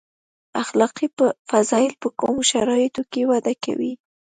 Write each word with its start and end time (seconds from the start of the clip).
اخلاقي 0.63 1.07
فضایل 1.49 1.93
په 2.01 2.07
کومو 2.19 2.41
شرایطو 2.51 3.01
کې 3.11 3.21
وده 3.31 3.53
کوي. 3.63 3.93